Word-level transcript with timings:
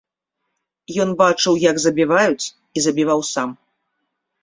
Ён 1.03 1.09
бачыў, 1.21 1.53
як 1.69 1.75
забіваюць 1.85 2.45
і 2.49 2.79
забіваў 2.89 3.21
сам. 3.37 3.49